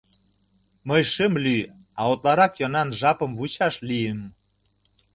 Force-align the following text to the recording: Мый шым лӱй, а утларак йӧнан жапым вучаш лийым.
Мый 0.87 1.01
шым 1.13 1.33
лӱй, 1.43 1.61
а 1.99 2.01
утларак 2.11 2.53
йӧнан 2.61 2.89
жапым 2.99 3.31
вучаш 3.39 3.75
лийым. 3.89 4.19